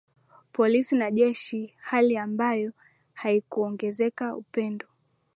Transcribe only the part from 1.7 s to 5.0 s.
hali ambayo haikuongeza upendo